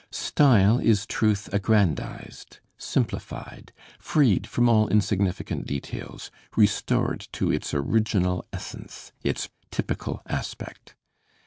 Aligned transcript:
Style 0.09 0.79
is 0.79 1.05
truth 1.05 1.47
aggrandized, 1.53 2.59
simplified, 2.75 3.71
freed 3.99 4.47
from 4.47 4.67
all 4.67 4.87
insignificant 4.87 5.67
details, 5.67 6.31
restored 6.55 7.27
to 7.33 7.51
its 7.51 7.71
original 7.71 8.43
essence, 8.51 9.11
its 9.21 9.49
typical 9.69 10.23
aspect. 10.25 10.95